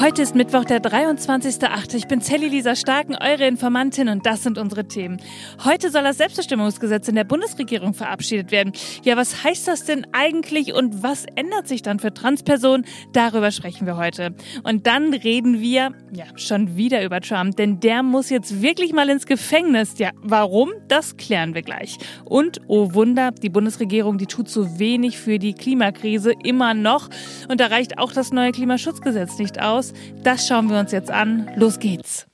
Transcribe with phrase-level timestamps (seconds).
[0.00, 1.94] Heute ist Mittwoch, der 23.8.
[1.94, 5.18] Ich bin Sally Lisa Starken, eure Informantin und das sind unsere Themen.
[5.64, 8.72] Heute soll das Selbstbestimmungsgesetz in der Bundesregierung verabschiedet werden.
[9.04, 12.84] Ja, was heißt das denn eigentlich und was ändert sich dann für Transpersonen?
[13.12, 14.34] Darüber sprechen wir heute.
[14.62, 19.08] Und dann reden wir, ja, schon wieder über Trump, denn der muss jetzt wirklich mal
[19.08, 19.94] ins Gefängnis.
[19.98, 20.72] Ja, warum?
[20.88, 21.96] Das klären wir gleich.
[22.24, 27.08] Und, oh Wunder, die Bundesregierung, die tut zu wenig für die Klimakrise immer noch.
[27.48, 29.93] Und da reicht auch das neue Klimaschutzgesetz nicht aus.
[30.22, 31.50] Das schauen wir uns jetzt an.
[31.56, 32.26] Los geht's.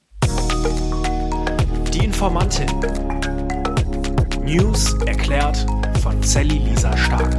[1.93, 2.69] Die Informantin.
[4.45, 5.67] News erklärt
[6.03, 7.35] von Sally Lisa Stark.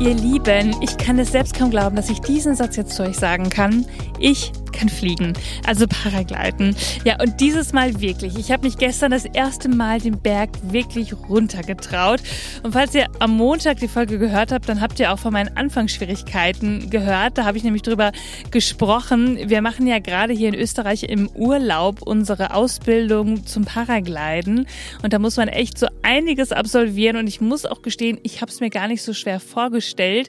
[0.00, 3.16] Ihr Lieben, ich kann es selbst kaum glauben, dass ich diesen Satz jetzt zu euch
[3.16, 3.84] sagen kann.
[4.18, 5.32] Ich kann fliegen,
[5.66, 6.76] also Paragliden.
[7.04, 8.36] Ja, und dieses Mal wirklich.
[8.38, 12.20] Ich habe mich gestern das erste Mal den Berg wirklich runtergetraut.
[12.62, 15.56] Und falls ihr am Montag die Folge gehört habt, dann habt ihr auch von meinen
[15.56, 17.38] Anfangsschwierigkeiten gehört.
[17.38, 18.12] Da habe ich nämlich drüber
[18.50, 19.38] gesprochen.
[19.48, 24.66] Wir machen ja gerade hier in Österreich im Urlaub unsere Ausbildung zum Paragliden.
[25.02, 27.16] Und da muss man echt so einiges absolvieren.
[27.16, 30.28] Und ich muss auch gestehen, ich habe es mir gar nicht so schwer vorgestellt.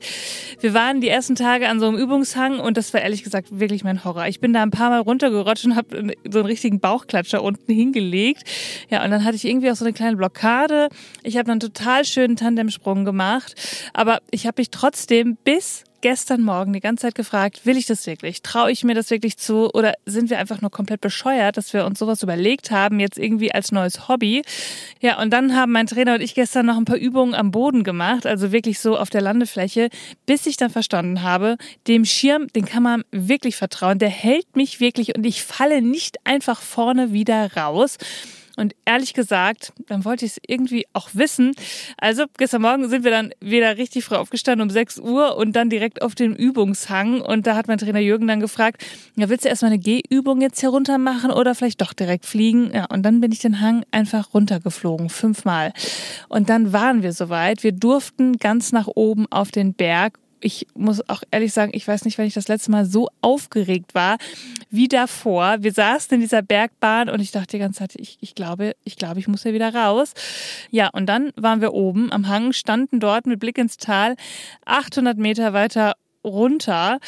[0.60, 3.84] Wir waren die ersten Tage an so einem Übungshang und das war ehrlich gesagt wirklich
[3.84, 4.28] mein Horror.
[4.28, 7.74] Ich ich bin da ein paar Mal runtergerutscht und habe so einen richtigen Bauchklatscher unten
[7.74, 8.44] hingelegt.
[8.90, 10.88] Ja, und dann hatte ich irgendwie auch so eine kleine Blockade.
[11.24, 13.56] Ich habe dann total schönen Tandemsprung gemacht,
[13.94, 18.06] aber ich habe mich trotzdem bis gestern Morgen die ganze Zeit gefragt, will ich das
[18.08, 18.42] wirklich?
[18.42, 19.70] Traue ich mir das wirklich zu?
[19.74, 23.54] Oder sind wir einfach nur komplett bescheuert, dass wir uns sowas überlegt haben, jetzt irgendwie
[23.54, 24.44] als neues Hobby?
[25.02, 27.84] Ja, und dann haben mein Trainer und ich gestern noch ein paar Übungen am Boden
[27.84, 29.90] gemacht, also wirklich so auf der Landefläche,
[30.26, 34.00] bis ich dann verstanden habe, dem Schirm, den kann man wirklich vertrauen.
[34.00, 37.98] Der hält mich wirklich und ich falle nicht einfach vorne wieder raus.
[38.60, 41.54] Und ehrlich gesagt, dann wollte ich es irgendwie auch wissen.
[41.98, 45.70] Also gestern Morgen sind wir dann wieder richtig früh aufgestanden um 6 Uhr und dann
[45.70, 47.22] direkt auf den Übungshang.
[47.22, 48.86] Und da hat mein Trainer Jürgen dann gefragt,
[49.16, 52.72] ja, willst du erstmal eine Gehübung jetzt hier runter machen oder vielleicht doch direkt fliegen?
[52.74, 55.72] Ja, und dann bin ich den Hang einfach runtergeflogen, fünfmal.
[56.28, 57.64] Und dann waren wir soweit.
[57.64, 62.06] Wir durften ganz nach oben auf den Berg ich muss auch ehrlich sagen, ich weiß
[62.06, 64.18] nicht, wenn ich das letzte Mal so aufgeregt war
[64.70, 65.58] wie davor.
[65.60, 68.96] Wir saßen in dieser Bergbahn und ich dachte die ganze Zeit, ich, ich glaube, ich
[68.96, 70.14] glaube, ich muss hier wieder raus.
[70.72, 74.16] Ja, und dann waren wir oben am Hang, standen dort mit Blick ins Tal,
[74.66, 77.00] 800 Meter weiter runter.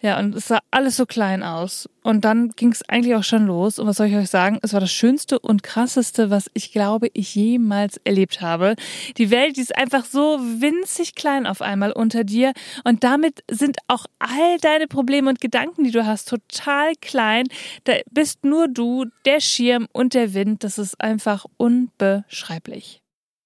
[0.00, 1.88] Ja, und es sah alles so klein aus.
[2.02, 3.78] Und dann ging es eigentlich auch schon los.
[3.78, 4.58] Und was soll ich euch sagen?
[4.62, 8.74] Es war das Schönste und Krasseste, was ich glaube, ich jemals erlebt habe.
[9.18, 12.52] Die Welt, die ist einfach so winzig klein auf einmal unter dir.
[12.84, 17.46] Und damit sind auch all deine Probleme und Gedanken, die du hast, total klein.
[17.84, 20.64] Da bist nur du, der Schirm und der Wind.
[20.64, 23.02] Das ist einfach unbeschreiblich.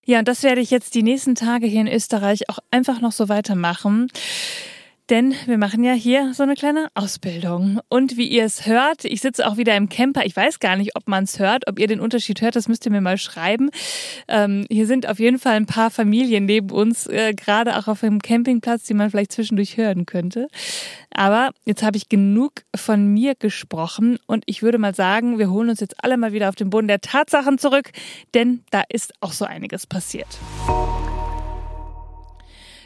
[0.07, 3.13] Ja, und das werde ich jetzt die nächsten Tage hier in Österreich auch einfach noch
[3.13, 4.09] so weitermachen.
[5.10, 7.78] Denn wir machen ja hier so eine kleine Ausbildung.
[7.91, 10.25] Und wie ihr es hört, ich sitze auch wieder im Camper.
[10.25, 12.87] Ich weiß gar nicht, ob man es hört, ob ihr den Unterschied hört, das müsst
[12.87, 13.69] ihr mir mal schreiben.
[14.28, 18.00] Ähm, hier sind auf jeden Fall ein paar Familien neben uns, äh, gerade auch auf
[18.00, 20.48] dem Campingplatz, die man vielleicht zwischendurch hören könnte.
[21.10, 25.69] Aber jetzt habe ich genug von mir gesprochen und ich würde mal sagen, wir holen
[25.69, 27.91] uns jetzt alle mal wieder auf den Boden der Tatsachen zurück,
[28.32, 30.38] denn da ist auch so einiges passiert.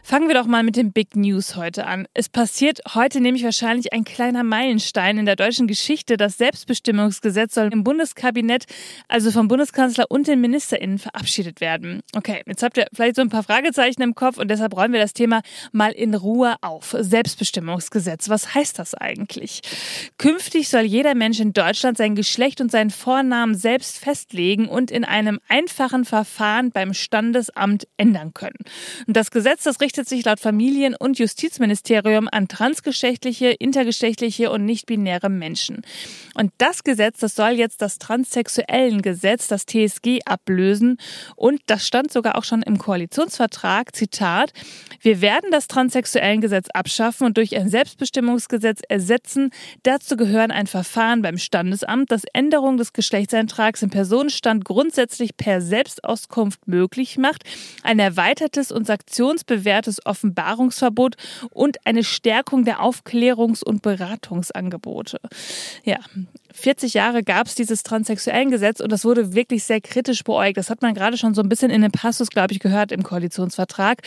[0.08, 2.08] Fangen wir doch mal mit den Big News heute an.
[2.14, 6.16] Es passiert heute nämlich wahrscheinlich ein kleiner Meilenstein in der deutschen Geschichte.
[6.16, 8.64] Das Selbstbestimmungsgesetz soll im Bundeskabinett,
[9.08, 12.00] also vom Bundeskanzler und den MinisterInnen verabschiedet werden.
[12.16, 15.00] Okay, jetzt habt ihr vielleicht so ein paar Fragezeichen im Kopf und deshalb räumen wir
[15.00, 15.42] das Thema
[15.72, 16.96] mal in Ruhe auf.
[16.98, 19.60] Selbstbestimmungsgesetz, was heißt das eigentlich?
[20.16, 25.04] Künftig soll jeder Mensch in Deutschland sein Geschlecht und seinen Vornamen selbst festlegen und in
[25.04, 28.56] einem einfachen Verfahren beim Standesamt ändern können.
[29.06, 34.64] Und das Gesetz, das richtet richtet sich laut Familien- und Justizministerium an transgeschlechtliche, intergeschlechtliche und
[34.64, 35.82] nicht-binäre Menschen.
[36.34, 40.98] Und das Gesetz, das soll jetzt das transsexuellen Gesetz, das TSG, ablösen.
[41.34, 43.96] Und das stand sogar auch schon im Koalitionsvertrag.
[43.96, 44.52] Zitat:
[45.00, 49.50] Wir werden das transsexuellen Gesetz abschaffen und durch ein Selbstbestimmungsgesetz ersetzen.
[49.82, 56.68] Dazu gehören ein Verfahren beim Standesamt, das Änderung des Geschlechtseintrags im Personenstand grundsätzlich per Selbstauskunft
[56.68, 57.42] möglich macht,
[57.82, 61.16] ein erweitertes und sanktionsbewährtes das Offenbarungsverbot
[61.50, 65.18] und eine Stärkung der Aufklärungs- und Beratungsangebote.
[65.84, 65.98] Ja,
[66.52, 70.56] 40 Jahre gab es dieses transsexuellen Gesetz und das wurde wirklich sehr kritisch beäugt.
[70.56, 73.02] Das hat man gerade schon so ein bisschen in dem Passus, glaube ich, gehört im
[73.02, 74.00] Koalitionsvertrag.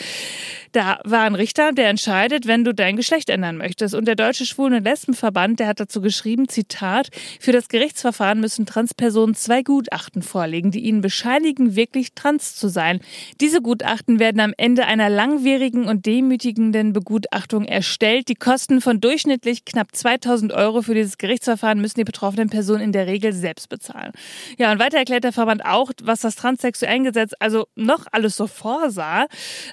[0.72, 3.94] Da war ein Richter, der entscheidet, wenn du dein Geschlecht ändern möchtest.
[3.94, 8.66] Und der Deutsche Schwulen- und Lesbenverband, der hat dazu geschrieben, Zitat, für das Gerichtsverfahren müssen
[8.66, 13.00] Transpersonen zwei Gutachten vorlegen, die ihnen bescheinigen, wirklich trans zu sein.
[13.40, 18.28] Diese Gutachten werden am Ende einer langwierigen und demütigenden Begutachtung erstellt.
[18.28, 22.92] Die Kosten von durchschnittlich knapp 2000 Euro für dieses Gerichtsverfahren müssen die betroffenen Personen in
[22.92, 24.12] der Regel selbst bezahlen.
[24.58, 28.46] Ja, und weiter erklärt der Verband auch, was das transsexuellen Gesetz also noch alles so
[28.46, 29.26] vorsah.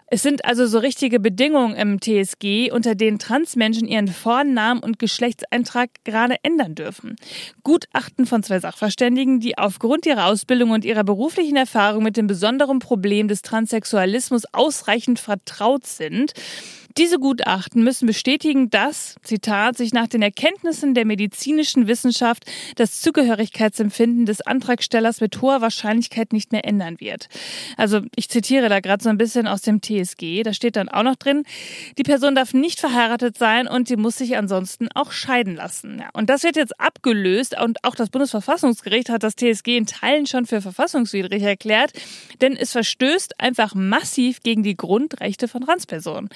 [0.07, 5.89] Es sind also so richtige Bedingungen im TSG, unter denen Transmenschen ihren Vornamen und Geschlechtseintrag
[6.03, 7.15] gerade ändern dürfen.
[7.63, 12.79] Gutachten von zwei Sachverständigen, die aufgrund ihrer Ausbildung und ihrer beruflichen Erfahrung mit dem besonderen
[12.79, 16.33] Problem des Transsexualismus ausreichend vertraut sind.
[16.97, 22.45] Diese Gutachten müssen bestätigen, dass, Zitat, sich nach den Erkenntnissen der medizinischen Wissenschaft
[22.75, 27.29] das Zugehörigkeitsempfinden des Antragstellers mit hoher Wahrscheinlichkeit nicht mehr ändern wird.
[27.77, 31.03] Also ich zitiere da gerade so ein bisschen aus dem TSG, da steht dann auch
[31.03, 31.43] noch drin,
[31.97, 35.99] die Person darf nicht verheiratet sein und sie muss sich ansonsten auch scheiden lassen.
[35.99, 40.25] Ja, und das wird jetzt abgelöst und auch das Bundesverfassungsgericht hat das TSG in Teilen
[40.25, 41.91] schon für verfassungswidrig erklärt,
[42.41, 46.29] denn es verstößt einfach massiv gegen die Grundrechte von Transpersonen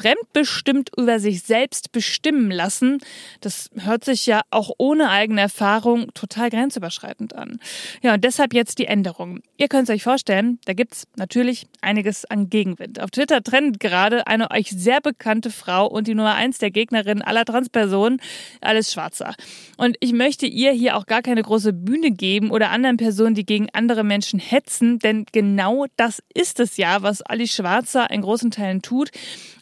[0.00, 2.98] fremdbestimmt über sich selbst bestimmen lassen,
[3.40, 7.60] das hört sich ja auch ohne eigene Erfahrung total grenzüberschreitend an.
[8.02, 9.40] Ja, und deshalb jetzt die Änderung.
[9.56, 13.00] Ihr könnt es euch vorstellen, da gibt's natürlich einiges an Gegenwind.
[13.00, 17.22] Auf Twitter trennt gerade eine euch sehr bekannte Frau und die Nummer eins der Gegnerin
[17.22, 18.20] aller Transpersonen,
[18.60, 19.34] alles Schwarzer.
[19.76, 23.44] Und ich möchte ihr hier auch gar keine große Bühne geben oder anderen Personen, die
[23.44, 28.50] gegen andere Menschen hetzen, denn genau das ist es ja, was Alice Schwarzer in großen
[28.50, 29.10] Teilen tut.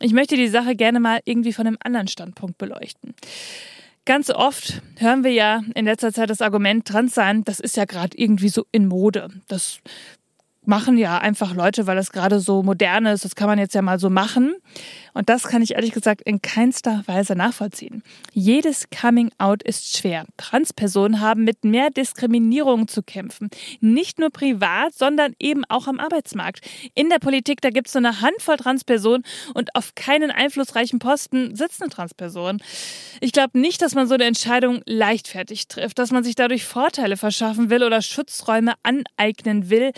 [0.00, 3.14] Ich möchte die Sache gerne mal irgendwie von einem anderen Standpunkt beleuchten.
[4.04, 7.84] Ganz oft hören wir ja in letzter Zeit das Argument, trans sein, das ist ja
[7.84, 9.28] gerade irgendwie so in Mode.
[9.48, 9.80] Das
[10.64, 13.25] machen ja einfach Leute, weil das gerade so modern ist.
[13.25, 14.54] Das kann man jetzt ja mal so machen.
[15.14, 18.02] Und das kann ich ehrlich gesagt in keinster Weise nachvollziehen.
[18.32, 20.25] Jedes Coming Out ist schwer.
[20.37, 23.50] Transpersonen haben mit mehr Diskriminierung zu kämpfen.
[23.81, 26.60] Nicht nur privat, sondern eben auch am Arbeitsmarkt.
[26.94, 29.25] In der Politik, da gibt es so eine Handvoll Transpersonen
[29.55, 32.62] und auf keinen einflussreichen Posten sitzt eine Transperson.
[33.20, 37.16] Ich glaube nicht, dass man so eine Entscheidung leichtfertig trifft, dass man sich dadurch Vorteile
[37.16, 39.93] verschaffen will oder Schutzräume aneignen will.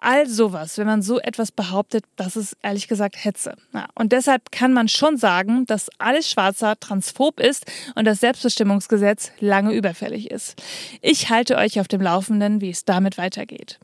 [0.00, 3.56] All sowas, wenn man so etwas behauptet, das ist ehrlich gesagt Hetze.
[3.72, 9.32] Ja, und deshalb kann man schon sagen, dass alles Schwarzer transphob ist und das Selbstbestimmungsgesetz
[9.40, 10.62] lange überfällig ist.
[11.02, 13.78] Ich halte euch auf dem Laufenden, wie es damit weitergeht.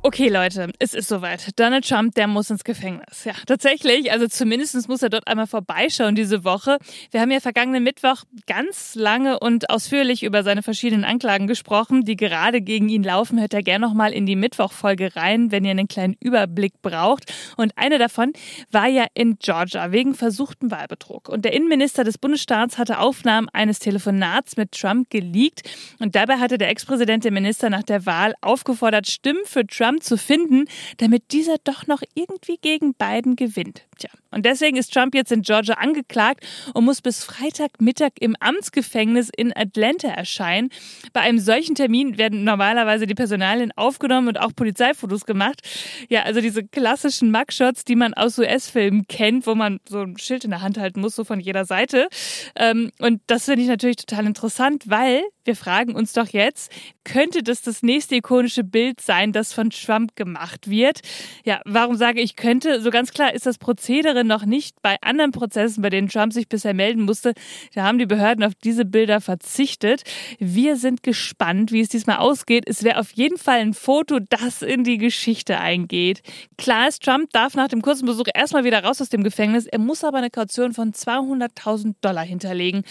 [0.00, 1.58] Okay, Leute, es ist soweit.
[1.58, 3.24] Donald Trump, der muss ins Gefängnis.
[3.24, 4.12] Ja, tatsächlich.
[4.12, 6.78] Also zumindest muss er dort einmal vorbeischauen diese Woche.
[7.10, 12.14] Wir haben ja vergangenen Mittwoch ganz lange und ausführlich über seine verschiedenen Anklagen gesprochen, die
[12.14, 13.40] gerade gegen ihn laufen.
[13.40, 17.32] Hört ja gerne nochmal in die Mittwochfolge rein, wenn ihr einen kleinen Überblick braucht.
[17.56, 18.32] Und eine davon
[18.70, 21.28] war ja in Georgia wegen versuchten Wahlbetrug.
[21.28, 25.68] Und der Innenminister des Bundesstaats hatte Aufnahmen eines Telefonats mit Trump geleakt.
[25.98, 30.18] Und dabei hatte der Ex-Präsident den Minister nach der Wahl aufgefordert, Stimmen für Trump zu
[30.18, 30.66] finden,
[30.98, 33.82] damit dieser doch noch irgendwie gegen Biden gewinnt.
[33.98, 39.30] Tja, und deswegen ist Trump jetzt in Georgia angeklagt und muss bis Freitagmittag im Amtsgefängnis
[39.34, 40.70] in Atlanta erscheinen.
[41.12, 45.62] Bei einem solchen Termin werden normalerweise die Personalien aufgenommen und auch Polizeifotos gemacht.
[46.10, 50.44] Ja, also diese klassischen Mugshots, die man aus US-Filmen kennt, wo man so ein Schild
[50.44, 52.08] in der Hand halten muss, so von jeder Seite.
[52.54, 56.70] Ähm, und das finde ich natürlich total interessant, weil wir fragen uns doch jetzt,
[57.04, 61.00] könnte das das nächste ikonische Bild sein, das von Trump gemacht wird?
[61.42, 62.82] Ja, warum sage ich könnte?
[62.82, 66.50] So ganz klar ist das Prozedere noch nicht bei anderen Prozessen, bei denen Trump sich
[66.50, 67.32] bisher melden musste.
[67.74, 70.02] Da haben die Behörden auf diese Bilder verzichtet.
[70.38, 72.64] Wir sind gespannt, wie es diesmal ausgeht.
[72.66, 76.20] Es wäre auf jeden Fall ein Foto, das in die Geschichte eingeht.
[76.58, 79.64] Klar ist, Trump darf nach dem kurzen Besuch erstmal wieder raus aus dem Gefängnis.
[79.64, 82.82] Er muss aber eine Kaution von 200.000 Dollar hinterlegen.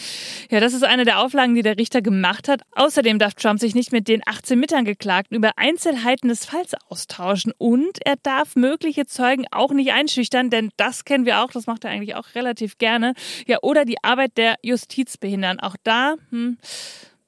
[0.50, 2.62] Ja, das ist eine der Auflagen, die der Richter gemacht hat.
[2.72, 7.98] Außerdem darf Trump sich nicht mit den 18 Mitangeklagten über Einzelheiten des Falls austauschen und
[8.04, 11.90] er darf mögliche Zeugen auch nicht einschüchtern, denn das kennen wir auch, das macht er
[11.90, 13.14] eigentlich auch relativ gerne.
[13.46, 15.60] Ja, oder die Arbeit der Justiz behindern.
[15.60, 16.58] Auch da, hm,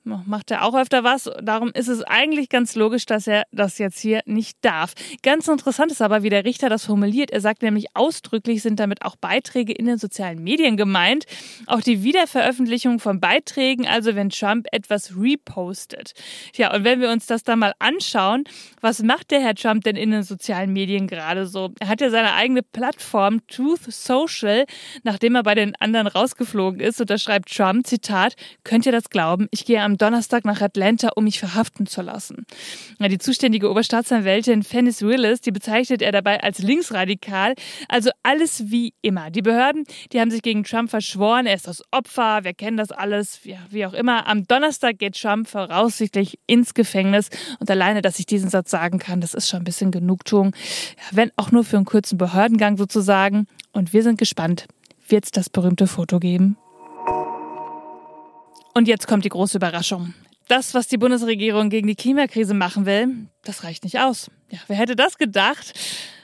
[0.04, 1.30] macht er auch öfter was.
[1.42, 4.94] Darum ist es eigentlich ganz logisch, dass er das jetzt hier nicht darf.
[5.22, 7.30] Ganz interessant ist aber, wie der Richter das formuliert.
[7.30, 11.26] Er sagt nämlich ausdrücklich, sind damit auch Beiträge in den sozialen Medien gemeint.
[11.66, 16.12] Auch die Wiederveröffentlichung von Beiträgen, also wenn Trump etwas repostet.
[16.54, 18.44] Ja, und wenn wir uns das da mal anschauen,
[18.80, 21.70] was macht der Herr Trump denn in den sozialen Medien gerade so?
[21.78, 24.64] Er hat ja seine eigene Plattform Truth Social,
[25.02, 27.00] nachdem er bei den anderen rausgeflogen ist.
[27.00, 29.48] Und da schreibt Trump, Zitat, könnt ihr das glauben?
[29.50, 32.44] Ich gehe am Donnerstag nach Atlanta, um mich verhaften zu lassen.
[32.98, 37.54] Die zuständige Oberstaatsanwältin Fennis Willis, die bezeichnet er dabei als linksradikal.
[37.88, 39.30] Also alles wie immer.
[39.30, 41.46] Die Behörden, die haben sich gegen Trump verschworen.
[41.46, 42.44] Er ist das Opfer.
[42.44, 43.40] Wir kennen das alles.
[43.44, 44.26] Ja, wie auch immer.
[44.26, 47.28] Am Donnerstag geht Trump voraussichtlich ins Gefängnis.
[47.58, 50.54] Und alleine, dass ich diesen Satz sagen kann, das ist schon ein bisschen Genugtuung.
[50.96, 53.46] Ja, wenn auch nur für einen kurzen Behördengang sozusagen.
[53.72, 54.66] Und wir sind gespannt.
[55.08, 56.56] Wird es das berühmte Foto geben?
[58.80, 60.14] Und jetzt kommt die große Überraschung.
[60.48, 64.30] Das, was die Bundesregierung gegen die Klimakrise machen will, das reicht nicht aus.
[64.48, 65.74] Ja, wer hätte das gedacht?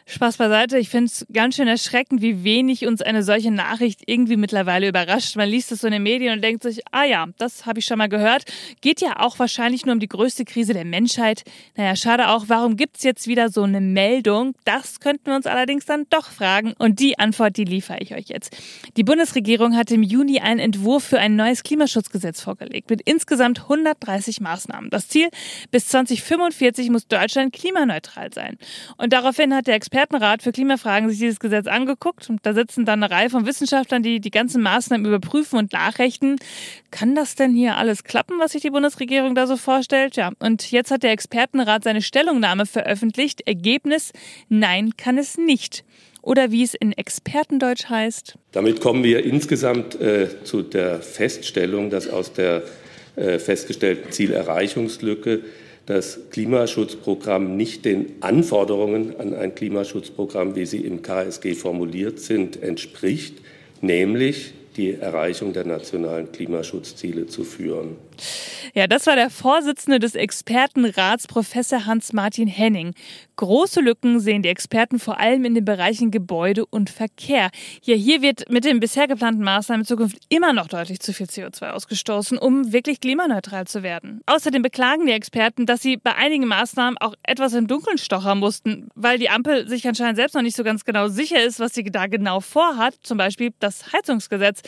[0.08, 0.78] Spaß beiseite.
[0.78, 5.34] Ich finde es ganz schön erschreckend, wie wenig uns eine solche Nachricht irgendwie mittlerweile überrascht.
[5.34, 7.86] Man liest es so in den Medien und denkt sich, ah ja, das habe ich
[7.86, 8.44] schon mal gehört.
[8.80, 11.42] Geht ja auch wahrscheinlich nur um die größte Krise der Menschheit.
[11.76, 14.54] Naja, schade auch, warum gibt's jetzt wieder so eine Meldung?
[14.64, 16.74] Das könnten wir uns allerdings dann doch fragen.
[16.78, 18.56] Und die Antwort, die liefere ich euch jetzt.
[18.96, 24.40] Die Bundesregierung hat im Juni einen Entwurf für ein neues Klimaschutzgesetz vorgelegt mit insgesamt 130
[24.40, 24.88] Maßnahmen.
[24.88, 25.30] Das Ziel,
[25.72, 28.56] bis 2045 muss Deutschland klimaneutral sein.
[28.98, 32.84] Und daraufhin hat der Experte Expertenrat für Klimafragen sich dieses Gesetz angeguckt und da sitzen
[32.84, 36.36] dann eine Reihe von Wissenschaftlern, die die ganzen Maßnahmen überprüfen und nachrechnen.
[36.90, 40.16] Kann das denn hier alles klappen, was sich die Bundesregierung da so vorstellt?
[40.16, 43.40] Ja, und jetzt hat der Expertenrat seine Stellungnahme veröffentlicht.
[43.46, 44.12] Ergebnis,
[44.50, 45.82] nein, kann es nicht
[46.20, 48.36] oder wie es in Expertendeutsch heißt.
[48.52, 52.64] Damit kommen wir insgesamt äh, zu der Feststellung, dass aus der
[53.16, 55.40] äh, festgestellten Zielerreichungslücke
[55.86, 63.36] das Klimaschutzprogramm nicht den Anforderungen an ein Klimaschutzprogramm, wie sie im KSG formuliert sind, entspricht,
[63.80, 67.96] nämlich die Erreichung der nationalen Klimaschutzziele zu führen.
[68.74, 72.94] Ja, das war der Vorsitzende des Expertenrats, Professor Hans-Martin Henning.
[73.36, 77.50] Große Lücken sehen die Experten vor allem in den Bereichen Gebäude und Verkehr.
[77.82, 81.26] Ja, hier wird mit den bisher geplanten Maßnahmen in Zukunft immer noch deutlich zu viel
[81.26, 84.22] CO2 ausgestoßen, um wirklich klimaneutral zu werden.
[84.26, 88.88] Außerdem beklagen die Experten, dass sie bei einigen Maßnahmen auch etwas im Dunkeln stochern mussten,
[88.94, 91.84] weil die Ampel sich anscheinend selbst noch nicht so ganz genau sicher ist, was sie
[91.84, 94.62] da genau vorhat, zum Beispiel das Heizungsgesetz.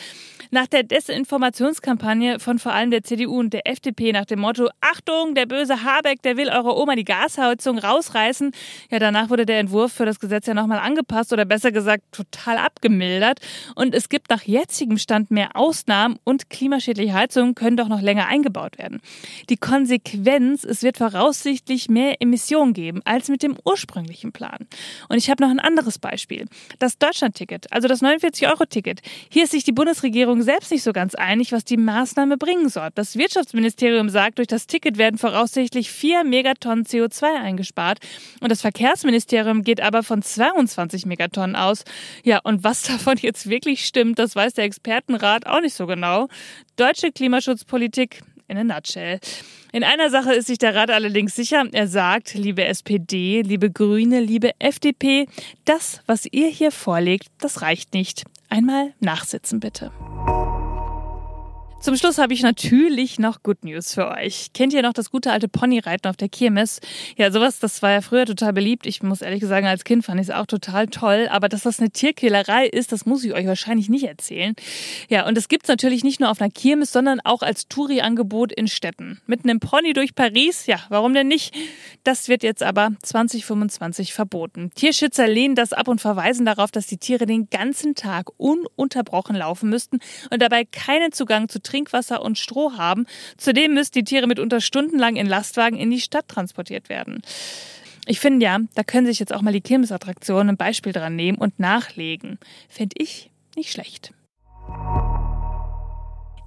[0.51, 5.35] Nach der Desinformationskampagne von vor allem der CDU und der FDP nach dem Motto Achtung,
[5.35, 8.51] der böse Habeck, der will eure Oma die Gasheizung rausreißen.
[8.89, 12.57] Ja, danach wurde der Entwurf für das Gesetz ja nochmal angepasst oder besser gesagt total
[12.57, 13.39] abgemildert.
[13.75, 18.27] Und es gibt nach jetzigem Stand mehr Ausnahmen und klimaschädliche Heizungen können doch noch länger
[18.27, 19.01] eingebaut werden.
[19.49, 24.67] Die Konsequenz, es wird voraussichtlich mehr Emissionen geben als mit dem ursprünglichen Plan.
[25.09, 26.45] Und ich habe noch ein anderes Beispiel.
[26.79, 29.01] Das Deutschlandticket, also das 49-Euro-Ticket.
[29.29, 32.69] Hier ist sich die Bundesregierung Regierung selbst nicht so ganz einig, was die Maßnahme bringen
[32.69, 32.89] soll.
[32.95, 33.78] Das Wirtschaftsministerium
[34.09, 37.99] sagt, durch das Ticket werden voraussichtlich vier Megatonnen CO2 eingespart.
[38.41, 41.83] Und das Verkehrsministerium geht aber von 22 Megatonnen aus.
[42.23, 46.27] Ja, und was davon jetzt wirklich stimmt, das weiß der Expertenrat auch nicht so genau.
[46.75, 49.19] Deutsche Klimaschutzpolitik in a nutshell.
[49.71, 51.63] In einer Sache ist sich der Rat allerdings sicher.
[51.71, 55.27] Er sagt, liebe SPD, liebe Grüne, liebe FDP,
[55.65, 58.23] das, was ihr hier vorlegt, das reicht nicht.
[58.49, 59.91] Einmal nachsitzen bitte.
[61.81, 64.51] Zum Schluss habe ich natürlich noch Good News für euch.
[64.53, 66.81] Kennt ihr noch das gute alte Ponyreiten auf der Kirmes?
[67.15, 68.85] Ja, sowas, das war ja früher total beliebt.
[68.85, 71.29] Ich muss ehrlich sagen, als Kind fand ich es auch total toll.
[71.31, 74.55] Aber dass das eine Tierquälerei ist, das muss ich euch wahrscheinlich nicht erzählen.
[75.07, 78.67] Ja, und das gibt's natürlich nicht nur auf einer Kirmes, sondern auch als Touri-Angebot in
[78.67, 79.21] Städten.
[79.25, 80.65] Mit einem Pony durch Paris?
[80.65, 81.55] Ja, warum denn nicht?
[82.03, 84.71] Das wird jetzt aber 2025 verboten.
[84.75, 89.69] Tierschützer lehnen das ab und verweisen darauf, dass die Tiere den ganzen Tag ununterbrochen laufen
[89.69, 93.05] müssten und dabei keinen Zugang zu Trinkwasser und Stroh haben.
[93.37, 97.21] Zudem müssen die Tiere mitunter stundenlang in Lastwagen in die Stadt transportiert werden.
[98.05, 101.37] Ich finde ja, da können sich jetzt auch mal die Kirmesattraktionen ein Beispiel dran nehmen
[101.37, 102.39] und nachlegen.
[102.67, 104.13] Fände ich nicht schlecht.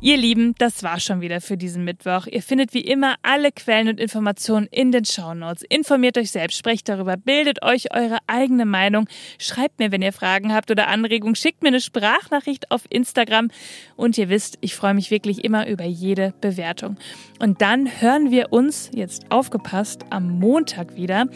[0.04, 2.26] Ihr Lieben, das war schon wieder für diesen Mittwoch.
[2.26, 5.62] Ihr findet wie immer alle Quellen und Informationen in den Shownotes.
[5.68, 9.06] Informiert euch selbst, sprecht darüber, bildet euch eure eigene Meinung.
[9.38, 11.36] Schreibt mir, wenn ihr Fragen habt oder Anregungen.
[11.36, 13.50] Schickt mir eine Sprachnachricht auf Instagram.
[13.94, 16.96] Und ihr wisst, ich freue mich wirklich immer über jede Bewertung.
[17.38, 21.26] Und dann hören wir uns, jetzt aufgepasst, am Montag wieder.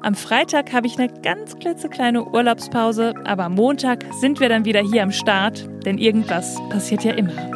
[0.00, 4.80] Am Freitag habe ich eine ganz klitzekleine Urlaubspause, aber am Montag sind wir dann wieder
[4.80, 7.55] hier am Start, denn irgendwas passiert ja immer.